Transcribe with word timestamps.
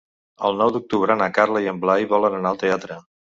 El 0.47 0.55
nou 0.61 0.71
d'octubre 0.77 1.17
na 1.19 1.27
Carla 1.37 1.63
i 1.65 1.69
en 1.73 1.81
Blai 1.85 2.09
volen 2.17 2.39
anar 2.41 2.55
al 2.55 2.61
teatre. 2.65 2.99